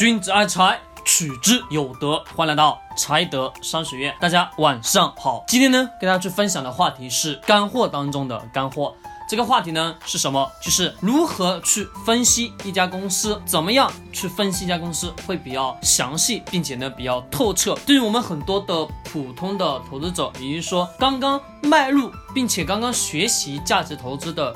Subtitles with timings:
[0.00, 2.24] 君子爱财，取之有德。
[2.34, 5.44] 欢迎来到财德商学院，大家晚上好。
[5.46, 8.94] 今天呢，跟大家去分享的话题是干货当中的干货。
[9.28, 10.50] 这个话题呢是什么？
[10.62, 17.74] 就是如何去分析一家公司，怎么样去分析一家公司会比较详细，并且呢比较透彻。
[17.84, 24.54] 对于我们很多的普通的投资者，也就是说刚刚迈入并且刚刚学习价值投资的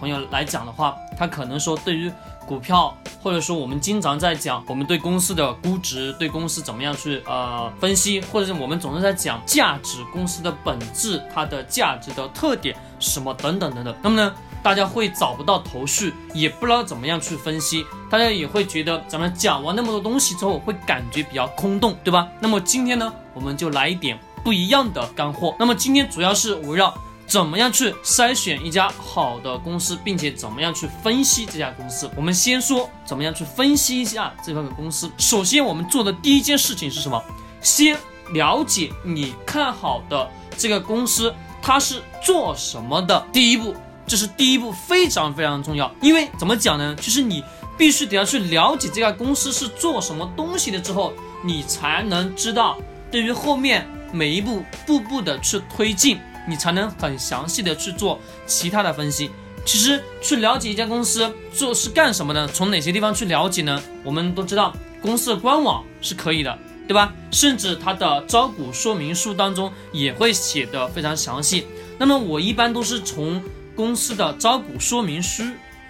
[0.00, 2.10] 朋友来讲的话，他可能说对于
[2.46, 13.94] 股票，或者说我们经常在讲我们对公司的估值，对公司怎么样去呃分析，或者是我们总是在讲价值公司的本质，它的价值的特点什么等等等等。
[14.00, 14.32] 那么呢，
[14.62, 22.28] 大家会找不到头绪，也不知道怎么样去分析，大家也会觉得咱们讲完那么多东西之后，会感觉比较空洞，对吧？
[22.40, 25.54] 那么今天呢，我们就来一点不一样的干货。
[25.58, 26.96] 那么今天主要是围绕。
[27.26, 32.08] 怎么样去筛选一家好的公司，并且怎么样去分析这家公司？
[32.16, 35.10] 我们先说怎么样去分析一下这个公司。
[35.18, 37.20] 首先，我们做的第一件事情是什么？
[37.60, 37.98] 先
[38.30, 43.26] 了解你看好的这个公司它是做什么的。
[43.32, 43.74] 第一步，
[44.06, 45.92] 这是第一步，非常非常重要。
[46.00, 46.94] 因为怎么讲呢？
[46.94, 47.42] 就是你
[47.76, 51.12] 必须得要去了解这家公司是做什么东西的之后，
[51.44, 52.78] 你才能知道
[53.10, 56.20] 对于后面每一步步步的去推进。
[56.46, 59.30] 你才能很详细的去做其他的分析。
[59.64, 63.82] 其实去了解一家公司做是干什么呢，从哪些地方去了解呢？
[64.04, 67.12] 我们都知道公司的官网是可以的，对吧？
[67.32, 71.66] 甚至它的招股说明书当中也会写的非常详细。
[71.98, 73.42] 那么我一般都是从
[73.74, 75.42] 公司的招股说明书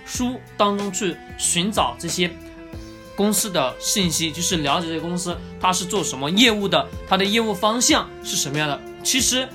[0.06, 2.34] 书当中去寻找这些
[3.14, 8.80] 公司的信息，就是了解这个公司它是做什么业务的，它的业务方向是什么样的。
[9.04, 9.46] 其实。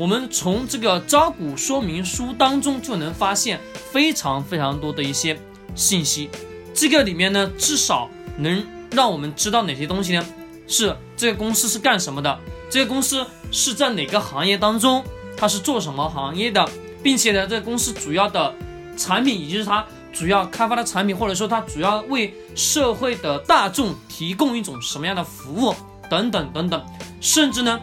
[0.00, 3.60] 我们从这个招股说明书当中就能发现
[3.92, 5.38] 非常非常多的一些
[5.74, 6.30] 信息，
[6.72, 10.24] 这个里面呢，至少能让我们知道哪些东西呢？
[10.66, 12.40] 是这个公司是干什么的？
[12.70, 15.04] 这个公司是在哪个行业当中？
[15.36, 16.66] 它是做什么行业的？
[17.02, 18.54] 并且呢，这个公司主要的
[18.96, 19.84] 产品，也就是它
[20.14, 25.74] 主要开发的产品，或者说它主要为社会的大众提供一种什么样的服务？
[26.08, 26.82] 等等等等，
[27.20, 27.78] 甚至呢，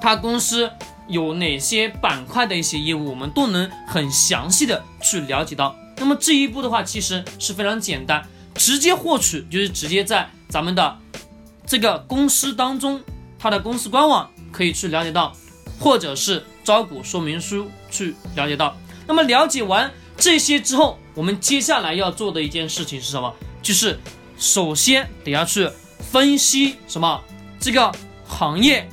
[0.00, 0.68] 它公司。
[1.08, 5.76] 有哪些板块的一些业务，我们都能很详细的去了解到。
[5.96, 10.98] 那么这一步的话，其实是非常简单，直接获取就是直接在咱们的
[11.66, 13.00] 这个公司当中，
[13.38, 15.32] 它的公司官网可以去了解到，
[15.78, 18.76] 或者是招股说明书去了解到。
[19.06, 23.32] 那么了解完这些之后，我们接下来要做的一件事情是什么？
[23.60, 23.98] 就是
[24.38, 25.68] 首先得要去
[26.00, 27.20] 分析什么
[27.60, 27.92] 这个
[28.26, 28.88] 行业。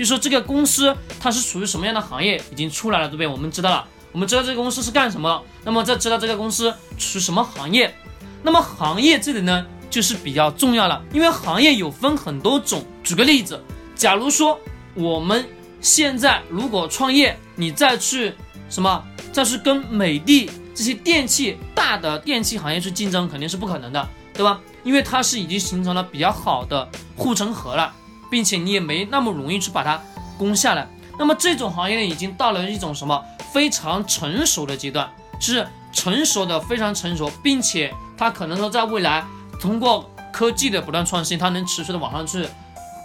[0.00, 3.26] 就说这个公司它是属于什么样的行业已经出来了，对不对？
[3.26, 5.42] 我们知道了，我们知道这个公司是干什么。
[5.62, 7.94] 那么再知道这个公司属于什么行业，
[8.42, 12.82] 那么行业这里呢就是比较重要了，因为行业有分很多种。
[13.04, 13.62] 举个例子，
[13.94, 14.58] 假如说
[14.94, 15.46] 我们
[15.82, 18.32] 现在如果创业，你再去
[18.70, 24.62] 什么再去跟美的这些电器大的电器行业去竞争，肯定是不可能的，对吧？
[24.82, 27.94] 因为它是已经形成了比较好的护城河了。
[28.30, 30.00] 并且你也没那么容易去把它
[30.38, 30.86] 攻下来。
[31.18, 35.06] 那么这种行业呢，已经到了一种什么非常成熟的阶段，
[35.38, 39.22] 是成熟的非常成熟，并且它可能说在未来
[39.60, 42.46] 通过科技的不断创新，它能持续的往上去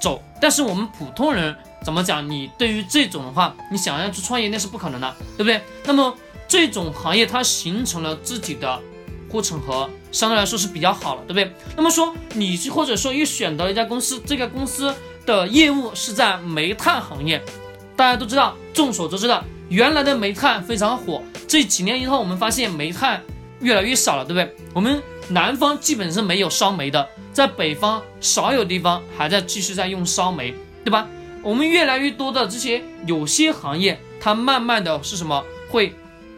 [0.02, 0.22] 走。
[0.40, 1.54] 但是我们普通人
[1.84, 2.30] 怎么讲？
[2.30, 5.60] 你对于这种的话，你想要去创业那是不可能的，对不对？
[5.84, 6.16] 那么
[6.48, 8.80] 这种行业它形成了自己的
[9.30, 11.54] 护城河，相对来说是比较好了，对不对？
[11.76, 14.96] 那么说你或者说又选择了一家公司，这个公司。
[15.26, 17.42] 的业务是在煤炭行业，
[17.96, 23.22] 大家都知道，众所周知的，原来的煤炭非常火，这几年以后，我们发现煤炭
[23.60, 24.56] 越来越少了，对不对？
[24.74, 30.54] 我们南方基本是没有烧煤的，在北方少有地方还在继续在用烧煤，
[30.84, 31.08] 对吧？
[31.42, 35.94] 我们越来越多的这些有些行业，它慢慢的是什么会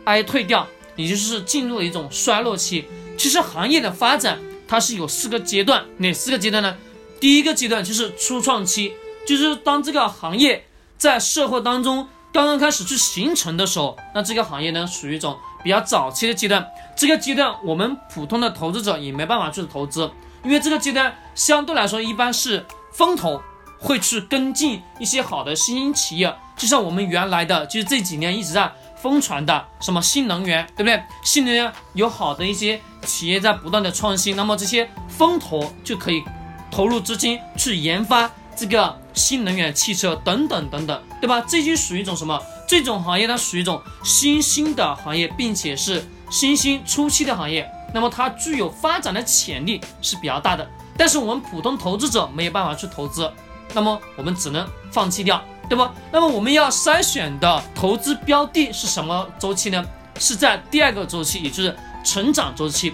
[0.06, 2.86] 哀退掉，也就是进入了一种衰落期。
[3.18, 4.38] 其实行业的发展
[4.68, 6.76] 它是有四个阶段，哪四个阶段呢？
[7.20, 8.94] 第一个阶段就是初创期，
[9.28, 10.66] 就是当这个行业
[10.98, 16.66] 在社会当中刚刚开始去形成的时候，那这个行业呢属于一种比较早期的阶段。
[16.96, 20.12] 这个阶段我们普通的投资者也没办法去投资，
[20.44, 23.42] 因为这个阶段相对来说一般是风投
[23.80, 31.02] 会去跟进一些好的新兴企业，就像我们原来的就是这几年一直在疯传的什么新能源，对不对？
[31.24, 36.24] 新能源有好的一些企业在不断的创新，那么这些风投就可以。
[36.72, 41.42] 投入资金去研发这个新能源汽车等等等等，对吧？
[41.48, 42.42] 这就属于一种什么？
[42.68, 50.68] 这种行业它属于一种新兴的行业，并且是新兴初期的行业，那么它具有发展的潜力是比较大的。
[50.98, 53.32] 但是我们普通投资者没有办法去投资，
[53.74, 55.88] 那么我们只能放弃掉，对不？
[56.12, 59.86] 那么我们要筛选的投资标的是什么周期呢？
[60.20, 62.92] 是在第二个周期，也就是成长周期。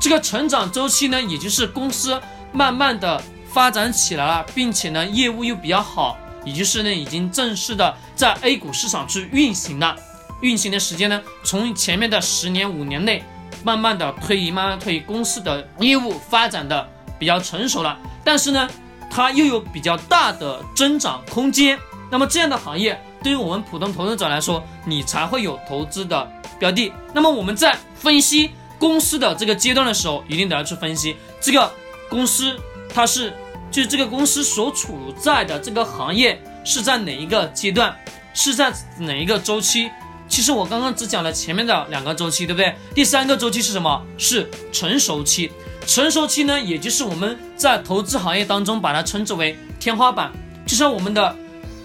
[0.00, 2.20] 这个成长周期呢，也就是公司
[2.54, 3.20] 慢慢的
[3.52, 9.94] 发展起来了，并且呢业务又比较好，也就是呢已经正式的在 A 股市场去运行了。
[10.40, 13.22] 运行的时间呢，从前面的十年、五年内，
[13.62, 16.88] 慢慢的推移，慢慢推移，公司的业务发展的。
[17.16, 18.68] 比较成熟了，但是呢，
[19.08, 21.78] 它又有比较大的增长空间。
[22.10, 26.28] 那么这样的行业，对于我们普通投资者来说，你才会有投资的
[26.58, 26.92] 标的。
[27.14, 31.72] 那么我们在分析公司的这个阶段的时候，一定得要去分析这个
[32.08, 32.56] 公司，
[32.88, 33.32] 它是
[33.70, 37.96] 就是这个公司所处在的这个行业是在哪一个阶段，
[38.32, 39.90] 是在哪一个周期。
[40.28, 42.74] 其实我刚刚只讲了前面的两个周期，对不对？
[42.94, 44.04] 第三个周期是什么？
[44.16, 45.50] 是成熟期。
[45.86, 50.32] 成熟期呢，也就是我们在投资行业当中把它称之为天花板，
[50.66, 51.36] 就像我们的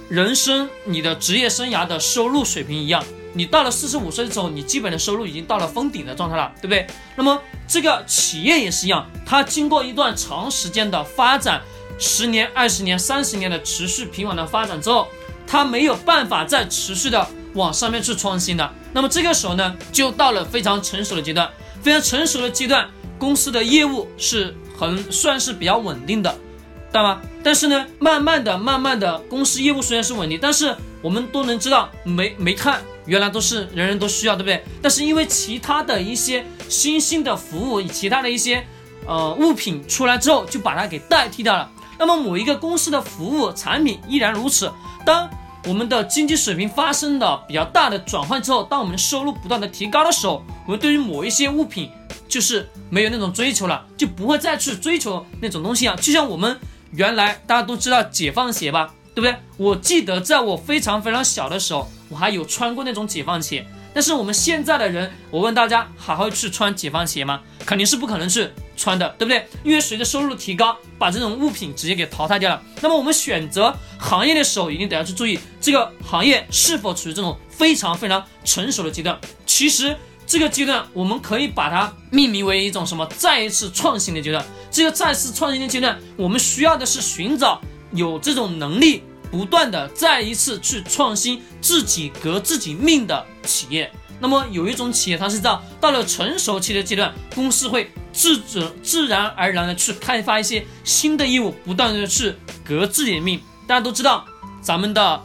[0.08, 3.04] 人生、你的职业生涯的收入水平一样。
[3.34, 6.88] 你到了四十五岁之后，你基本的收入已经到了封顶的状态了，对不对？
[7.16, 11.62] 那么这个企业也是一样，它经过一段长时间的发展，
[11.98, 15.08] 十年、二十年、三十年的持续平稳的发展之后，
[15.48, 18.74] 它没有办法再持续的往上面去创新的。
[18.94, 21.50] 那么这个时候呢，就到了非常成熟的阶段，
[21.82, 22.90] 非常成熟的阶段。
[23.20, 27.22] 公司的业务是很算是比较稳定的，知道吗？
[27.44, 34.64] 但是呢，慢慢的、慢慢的，公司业务虽然是稳定，但是我们都能知道，煤煤炭原来都是人人都需要，对不对？
[34.82, 38.66] 但是因为其他的一些新兴的服务，其他的一些
[39.06, 41.70] 呃物品出来之后，就把它给代替掉了。
[41.98, 44.72] 那么某一个公司的服务产品依然如此。
[45.06, 45.30] 当
[45.66, 51.90] 我们的经济水平发生了比较大的转换之后，当我们收入不断的提高的时候，我们对于某一些物品。
[52.30, 55.96] 就是没有那种追求了，就不会再去追求那种东西啊。
[55.96, 56.60] 就像我们
[56.92, 59.36] 原来大家都知道解放鞋吧，对不对？
[59.58, 63.66] 我记得在我非常非常小的时候，我还有穿过那种解放鞋。
[63.94, 67.42] 但是我们现在的人，我问大家，还会去穿解放鞋吗？
[67.66, 68.48] 肯定是不可能去
[68.78, 69.48] 穿的，对不对？
[69.64, 72.62] 因为随着收入提高，把这种物品直接给淘汰掉了。
[72.82, 79.18] 那么我们选择行业的时候，一定得要去注意这个行业是否处于这种非常非常成熟的阶段。
[79.46, 79.96] 其实。
[80.32, 83.04] 这个阶段，我们可以把它命名为一种什么？
[83.18, 84.46] 再一次创新的阶段。
[84.70, 87.60] 这个再次创新的阶段，我们需要的是寻找
[87.94, 93.92] 有这种能力，不断的再一次去创新自己革自己命的企业。
[94.20, 102.36] 那么有一种企业，它是到到了成熟期的阶段，公司会自自自然而然的去开发一些新的业务，不断的去
[102.66, 103.40] 革自己的命。
[103.66, 104.26] 大家都知道，
[104.62, 105.22] 咱们的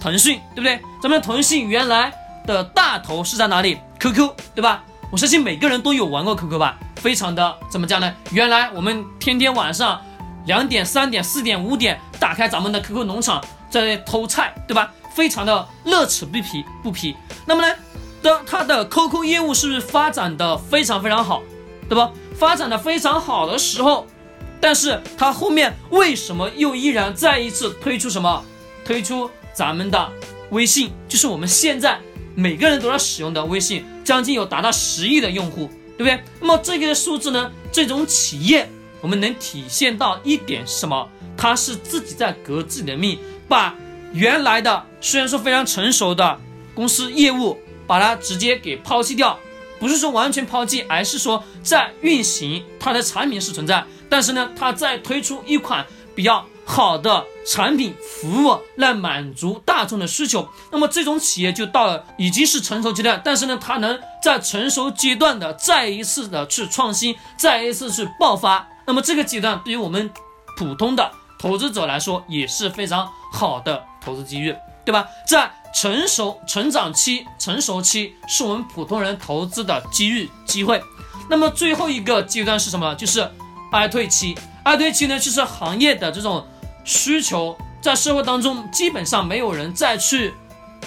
[0.00, 0.80] 腾讯，对不对？
[1.00, 2.12] 咱们腾讯原来
[2.46, 4.82] 的大头是在哪里？QQ 对吧？
[5.12, 8.12] 我相信每个人都有玩过 QQ 吧，非常的怎么讲呢？
[8.32, 10.02] 原来我们天天晚上
[10.46, 14.92] 两点、三点、四点、五点打开咱们的 QQ 农场，在偷菜，对吧？
[15.14, 17.16] 非常的乐此不疲不疲。
[17.46, 17.74] 那么呢，
[18.22, 21.42] 当它的 QQ 业务是不是发展的非常非常好，
[21.88, 22.10] 对吧？
[22.36, 24.06] 发展的非常好的时候，
[24.60, 28.44] 但是它后面为什么又依然再一次推出什么？
[28.84, 30.10] 推出咱们的
[30.50, 31.98] 微信，就是我们现在。
[32.36, 36.20] 每个人都在使用的微信，将近有达到十亿的用户，对不对？
[36.40, 37.48] 那么这个数字呢？
[37.70, 38.68] 这种企业，
[39.04, 41.06] 我们能体现到一点什么？
[41.36, 43.74] 他是自己在革自己的命，把
[44.14, 46.40] 原来的虽然说非常成熟的
[46.74, 49.38] 公司业务，把它直接给抛弃掉，
[49.78, 55.84] 不是说完全抛弃，而是说在运行它的产品是存在，但是呢，它在推出一款
[56.14, 56.46] 比较。
[56.66, 70.10] 好的产品服务来满足大众的需求，那么这种企业就到了已经是成熟阶段，但是呢，它能在成熟阶段的再一次的去创新，再一次去爆发，那么这个阶段对于我们
[70.56, 75.06] 普通的投资者来说也是非常好的投资机遇，对吧？
[75.26, 80.82] 在成熟成长期、成熟期是我们普通人投资的机遇机会，
[81.28, 82.94] 那么最后一个阶段是什么？
[82.94, 83.28] 就是
[83.72, 86.46] 哀退期，哀退期呢，就是行业的这种。
[86.86, 90.34] 需求在社会当中基本上没有人再去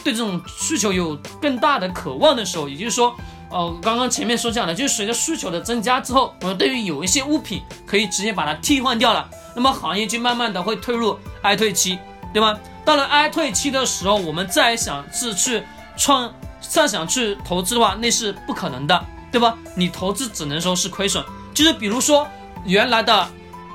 [0.03, 3.15] 对这种需求有更大的渴望的时候，也就是说，
[3.49, 11.97] 呃，刚刚前面所讲的，就是随着需求的增加之后，我们对于有一些物品可以直接把它替换掉了，那么行业就慢慢的会退入哀退期，
[12.33, 12.59] 对吗？
[12.83, 15.63] 到了哀退期的时候，我们再想是去
[15.97, 19.57] 创，再想去投资的话，那是不可能的，对吧？
[19.75, 21.23] 你投资只能说是亏损，
[21.53, 22.27] 就是比如说
[22.65, 23.27] 原来的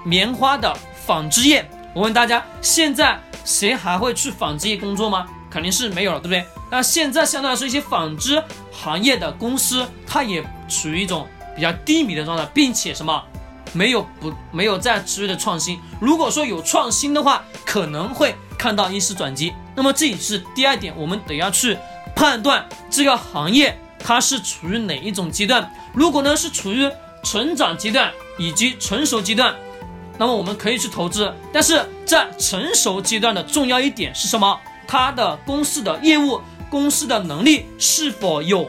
[0.04, 0.74] 棉花的
[1.06, 1.68] 纺织业。
[1.94, 5.26] 我问大家，现在谁还会去纺织业工作吗？
[5.50, 6.46] 肯定是没有了，对不对？
[6.70, 13.22] 那现在相对来说，一些纺织行业的公司，它也处于一种比较低迷的状态，并且什么，
[13.72, 15.78] 没有不没有在持续的创新。
[16.00, 19.52] 如果说有创新的话，可能会看到一丝转机。
[19.74, 21.76] 那么这也是第二点，我们得要去
[22.16, 25.72] 判断这个行业它是处于哪一种阶段。
[25.92, 26.90] 如果呢是处于
[27.22, 29.54] 成长阶段以及成熟阶段，
[30.18, 31.32] 那么我们可以去投资。
[31.52, 34.58] 但是在成熟阶段的重要一点是什么？
[34.86, 36.38] 它的公司的业务、
[36.72, 38.66] 公司的能力是否有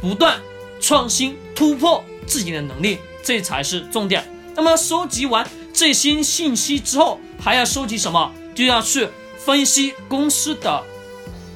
[0.00, 0.40] 不断
[0.80, 4.24] 创新突破自己的能力，这才是重点。
[4.54, 8.32] 那么收集完这些信息之后，还要收集什么？
[8.54, 10.80] 就要去分析公司的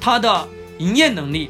[0.01, 0.49] 它的
[0.79, 1.49] 营业能力，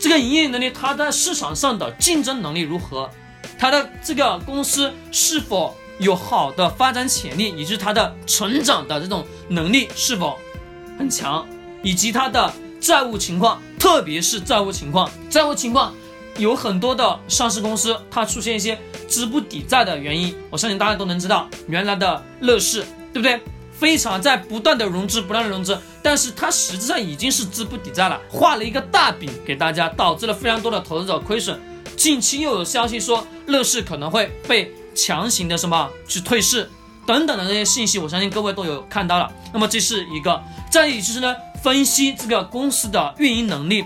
[0.00, 3.08] 这个营业能力它在市场上的竞争能力如何？
[3.56, 10.36] 它的这个公司是否有好的发展潜力，以及它的成长的这种能力是否
[10.98, 11.46] 很强？
[11.84, 12.52] 以及它的
[12.86, 15.92] 债务情况，特别是债务情况，债务情况
[16.38, 18.78] 有很多的上市公司，它出现一些
[19.08, 23.40] 资不抵债的原因，我相信大家都能知道，原来的乐视，对不对？
[23.72, 31.60] 非常在不断的融资，不断的融资，但是它实质上已经是资不抵债了，画了一个大饼给大家，导致了非常多的投资者亏损。
[31.96, 36.70] 近期又有消息说乐视可能会被强行的什么去退市
[37.04, 39.28] 等等的这些信息，我相信各位都有看到了。
[39.52, 40.40] 那么这是一个，
[40.70, 41.34] 再一就是呢。
[41.66, 43.84] 分析这个公司的运营能力，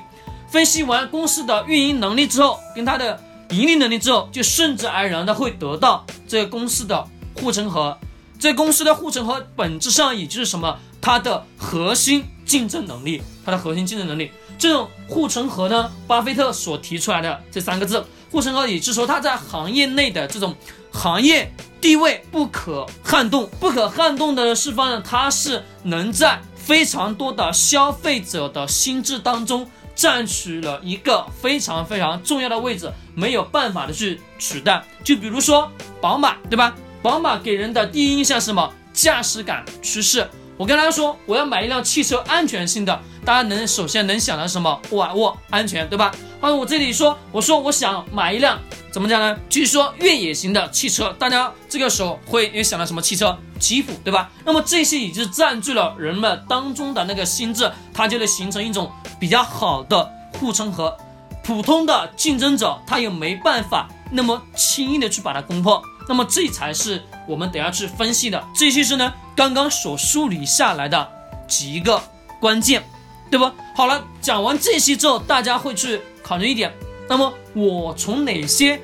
[0.51, 3.19] 分析完公司的运营能力之后，跟它的
[3.49, 7.97] 盈利能力之后，就顺之而然的会得到这个公司的护城河。
[8.39, 10.79] 这公司的护城河本质上也就是什么？
[11.01, 14.31] 它的核心竞争能力，它的核心竞争能力。
[14.59, 20.55] 这种护城河呢，巴菲特所提出来的这三个字，护城河，也就是说它在行业内的这种
[20.93, 23.49] 行业地位不可撼动。
[23.59, 26.39] 不可撼动的释放呢，它是能在。
[26.71, 34.81] 非常多的消费者的心智当中占据了一个非常非常重要的位置，没有办法的去取代。
[35.03, 35.69] 就比如说
[36.01, 36.73] 宝马，对吧？
[37.03, 38.73] 宝马给人的第一印象是什么？
[38.93, 40.25] 驾驶感、趋势。
[40.61, 44.79] 我跟大家说，我要买一辆汽车安全性的，大家能首先能想到什么？
[44.91, 46.13] 沃尔沃安全，对吧？
[46.39, 48.59] 啊，我这里说，我说我想买一辆。
[48.93, 49.35] 怎么讲呢？
[49.49, 53.35] 据说越野型的汽车，大家这个时候会也想到什么汽车？
[53.59, 54.31] 吉普，对吧？
[54.45, 60.95] 那么这些已经占据了人们当中的那个心智，它就会形成一种比较好的护城河。
[61.43, 65.83] 普通的竞争者，他也没办法那么轻易的去把它攻破。
[66.07, 68.45] 那么这才是我们等下去分析的。
[68.55, 71.09] 这些是呢，刚刚所梳理下来的
[71.49, 71.99] 几个
[72.39, 72.85] 关键，
[73.31, 73.51] 对不？
[73.75, 76.71] 好了，讲完这些之后，大家会去考虑一点。
[77.09, 78.79] 那么我从哪些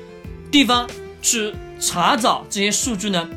[0.49, 0.89] 地方
[1.21, 3.29] 去查找这些数据呢？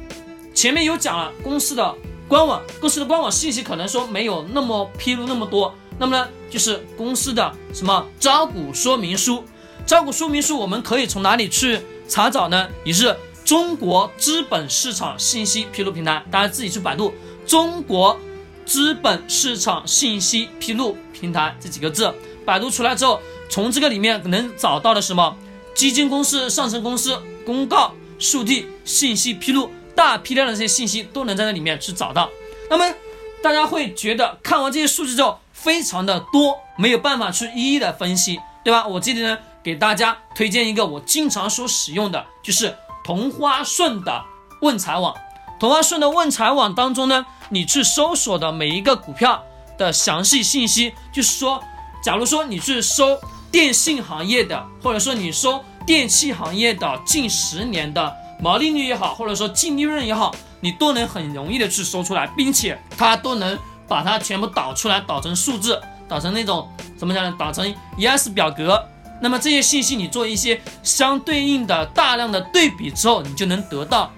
[0.55, 1.95] 前面有讲了公司的
[2.27, 5.75] 官网，公司的官网信息可能说没有那么披露那么多。
[5.99, 9.45] 那么呢，就是公司的什么招股说明书，
[9.85, 12.67] 招股说明书我们可以从哪里去查找呢？
[12.83, 13.15] 也是
[13.51, 17.13] 中国资本市场信息披露平台，大家自己去百度
[17.45, 18.17] 中国
[18.65, 22.15] 资本市场信息披露平台这几个字，
[22.47, 23.21] 百度出来之后。
[23.49, 25.37] 从这个里面能找到的什么
[25.75, 32.31] 基金公司、上市公司公告、速递、信息披露，大批量的这些信息都能在那里面去找到。
[32.71, 32.95] 那么
[33.43, 38.87] 大家会觉得看完这些数据之后非常的多，没有办法去一一的分析，对吧？
[38.87, 42.73] 我这里呢给大家推荐一个我经常所使用的，就是
[43.11, 44.25] 同花顺的
[44.61, 45.13] 问财网。
[45.59, 49.43] 同花顺的问财网当中呢，你去搜索的每一个股票
[49.77, 51.61] 的详细信息，就是说，
[52.05, 53.19] 假如说你去搜。
[53.51, 67.35] 电信行业的，或者说你搜电器行业的近十年的毛利率也好，或者说净利润也好，你都能很容易的去搜出来，并且它都能把它全部导出来，导成数字，导成那种怎么讲呢？
[67.37, 68.81] 导成 ES 表格。
[69.21, 74.11] 那么这些信息你做一些相对应的大量的对比之后，你就能得到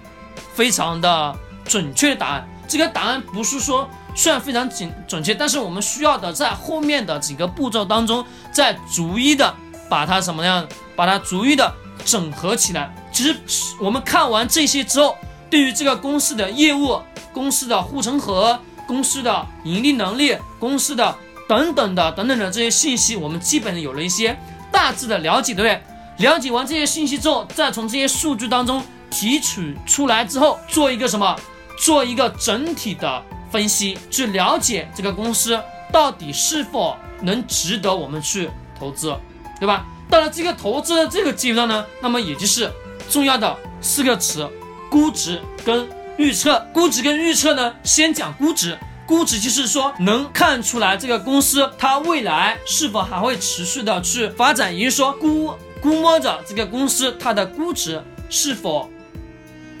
[0.53, 2.47] 非常的准确的答案。
[2.67, 3.89] 这个答案不是说。
[4.15, 9.51] 虽然非常准准确，但是我们需要的在后面的几个步骤当中，再逐一的
[9.89, 11.73] 把它什么样，把它逐一的
[12.05, 12.93] 整合起来。
[13.11, 13.35] 其实
[13.81, 15.17] 我们看完这些之后，
[15.49, 17.01] 对于这个公司的业务、
[17.33, 21.15] 公司的护城河、公司的盈利能力、公司的
[21.49, 24.37] 等等的等等的这些信息，我们基本有了一些
[24.73, 26.27] 大致的了解，对不对？
[26.27, 31.39] 了解完这些信息之后，再从这些数据当中提取出来之后，做一个什么？
[31.77, 33.23] 做一个整体的。
[33.53, 35.61] 分析去了解这个公司
[35.91, 38.49] 到底是否能值得我们去
[38.79, 39.15] 投资，
[39.59, 39.85] 对吧？
[40.09, 42.67] 到了这个投资的这个阶段呢，那么也就是
[43.11, 44.49] 重要的四个词：
[44.89, 45.87] 估值跟
[46.17, 46.65] 预测。
[46.73, 48.75] 估值跟预测呢，先讲估值。
[49.05, 58.89] 估值就是说能看出来这个公司它未来是否还会持续的去发展，也就是说估估摸着这个公司它的估值是否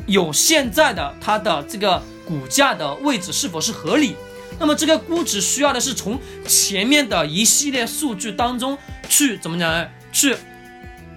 [0.05, 4.15] 有现在的它的这个股价的位置是否是合理。
[4.59, 8.77] 那么这个估值需要的是从前面的一系列数据当中
[9.09, 9.87] 去怎么讲呢？
[10.11, 10.37] 去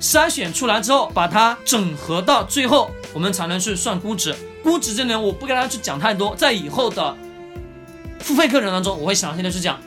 [0.01, 4.35] 筛选出来之后，把它整合到最后，我们才能去算估值。
[4.63, 7.15] 估值这里我不跟大家去讲太多，在以后的
[8.27, 9.79] 付费课程当中我会详细的去讲。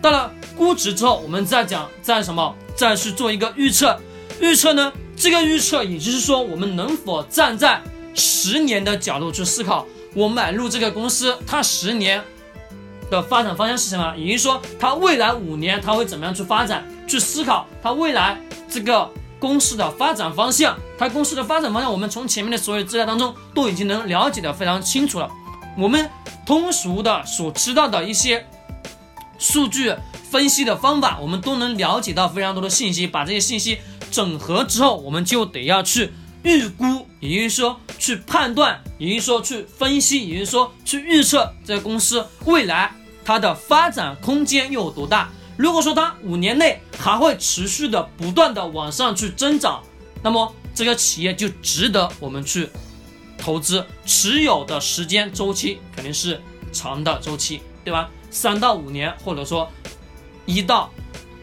[0.00, 3.98] 到了估值之后，我们再讲再什么，再去做一个预测。
[4.40, 7.82] 预测呢，这个预测也就是说，我们能否站在
[8.14, 12.22] 十年的角度去思考，我买入这个公司，它十年。
[13.10, 14.14] 的发展方向是什么？
[14.16, 16.86] 也就是说，它未来五年它会怎么样去发展？
[17.08, 20.78] 去思考它未来这个公司的发展方向。
[20.96, 25.28] 它公司的发展方向，我们从前面的所有资料当中都已经能了解的非常清楚了。
[25.78, 26.10] 我们
[26.44, 28.46] 通俗的所知道的一些
[29.38, 29.94] 数据
[30.30, 33.06] 分析的方法，我们都能了解到非常多的信息。
[33.06, 33.78] 把这些信息
[34.10, 36.12] 整合之后，我们就得要去
[36.42, 42.92] 预估，也就是说去判断，也就是说去分析，也就是说去预测这个公司未来。
[43.24, 45.28] 它的发展空间又有多大？
[45.56, 49.82] 如果说它五年内还会持续的不断的往上去增长，
[50.22, 52.68] 那么这个企业就值得我们去
[53.40, 53.84] 投资。
[54.04, 56.40] 持有的时间周期肯定是
[56.72, 58.08] 长的周期，对吧？
[58.30, 59.68] 三到五年，或者说
[60.46, 60.90] 一到，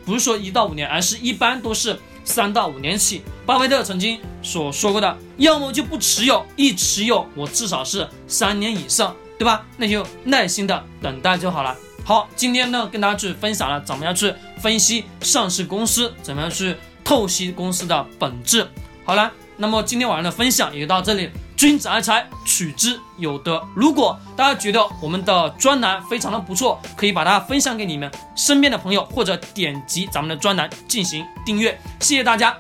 [0.06, 3.24] 不是说一到五年，而是一般都是三到五年起。
[3.46, 9.16] 巴菲特曾经所说过的，要么就不持有，一持有我至少是三年以上。
[9.40, 9.64] 对吧？
[9.78, 11.78] 那就耐心的等待就好了。
[12.04, 18.68] 好，今天呢跟大家去分享了怎么样去分析上市公司，怎么样去透析公司的本质。
[19.06, 21.30] 好了，那么今天晚上的分享也就到这里。
[21.58, 23.68] 君子爱财，取之有德。
[23.74, 31.76] 如果大家觉得我们的专栏非常的不错，可以把它分享给你们身边的朋友，或者点击咱们的专栏进行订阅。
[32.00, 32.56] 谢谢大家。